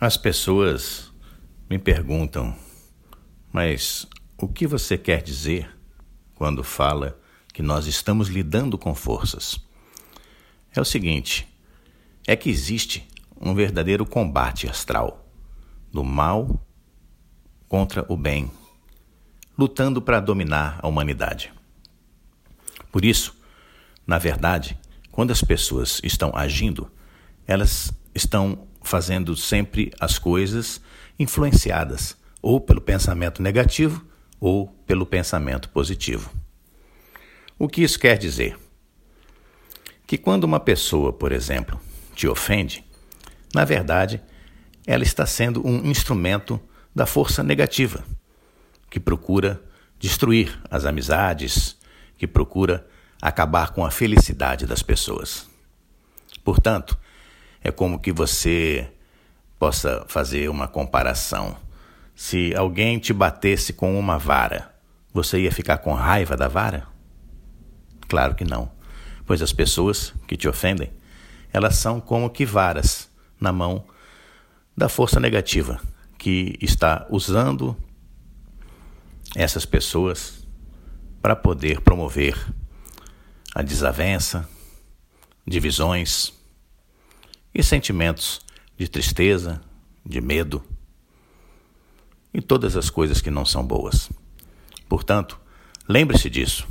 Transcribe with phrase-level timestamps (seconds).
[0.00, 1.12] As pessoas
[1.68, 2.56] me perguntam,
[3.52, 4.06] mas
[4.40, 5.68] o que você quer dizer
[6.36, 7.18] quando fala
[7.52, 9.58] que nós estamos lidando com forças?
[10.72, 11.48] É o seguinte:
[12.28, 13.08] é que existe
[13.40, 15.28] um verdadeiro combate astral
[15.92, 16.64] do mal
[17.68, 18.52] contra o bem,
[19.58, 21.52] lutando para dominar a humanidade.
[22.92, 23.36] Por isso,
[24.06, 24.78] na verdade,
[25.10, 26.88] quando as pessoas estão agindo,
[27.48, 30.80] elas estão fazendo sempre as coisas
[31.18, 34.04] influenciadas ou pelo pensamento negativo
[34.40, 36.32] ou pelo pensamento positivo.
[37.58, 38.56] O que isso quer dizer?
[40.06, 41.78] Que quando uma pessoa, por exemplo,
[42.14, 42.82] te ofende,
[43.54, 44.22] na verdade,
[44.86, 46.58] ela está sendo um instrumento
[46.94, 48.02] da força negativa,
[48.88, 49.62] que procura
[49.98, 51.76] destruir as amizades,
[52.16, 52.86] que procura
[53.20, 55.46] acabar com a felicidade das pessoas.
[56.42, 56.98] Portanto,
[57.68, 58.90] é como que você
[59.58, 61.56] possa fazer uma comparação.
[62.14, 64.74] Se alguém te batesse com uma vara,
[65.12, 66.86] você ia ficar com raiva da vara?
[68.08, 68.70] Claro que não,
[69.26, 70.90] pois as pessoas que te ofendem,
[71.52, 73.10] elas são como que varas
[73.40, 73.84] na mão
[74.76, 75.80] da força negativa
[76.16, 77.76] que está usando
[79.36, 80.46] essas pessoas
[81.20, 82.34] para poder promover
[83.54, 84.48] a desavença,
[85.46, 86.37] divisões,
[87.54, 88.40] e sentimentos
[88.76, 89.60] de tristeza,
[90.04, 90.62] de medo
[92.32, 94.10] e todas as coisas que não são boas.
[94.88, 95.40] Portanto,
[95.88, 96.66] lembre-se disso.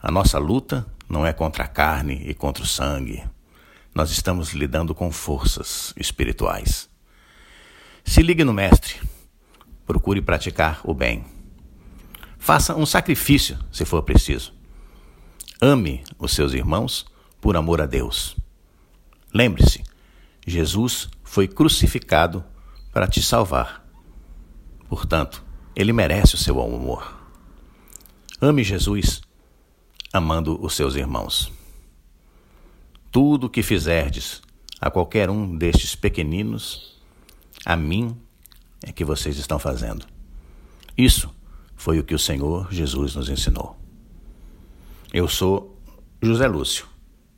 [0.00, 3.22] A nossa luta não é contra a carne e contra o sangue.
[3.94, 6.88] Nós estamos lidando com forças espirituais.
[8.04, 9.00] Se ligue no Mestre.
[9.86, 11.24] Procure praticar o bem.
[12.38, 14.52] Faça um sacrifício, se for preciso.
[15.60, 17.06] Ame os seus irmãos
[17.40, 18.36] por amor a Deus.
[19.32, 19.82] Lembre-se,
[20.46, 22.44] Jesus foi crucificado
[22.92, 23.86] para te salvar.
[24.88, 27.14] Portanto, ele merece o seu amor.
[28.40, 29.20] Ame Jesus,
[30.12, 31.52] amando os seus irmãos.
[33.10, 34.42] Tudo o que fizerdes
[34.80, 37.00] a qualquer um destes pequeninos,
[37.64, 38.16] a mim
[38.82, 40.06] é que vocês estão fazendo.
[40.96, 41.34] Isso
[41.74, 43.78] foi o que o Senhor Jesus nos ensinou.
[45.12, 45.80] Eu sou
[46.20, 46.86] José Lúcio,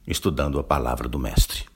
[0.06, 1.68] estudando a palavra do Mestre.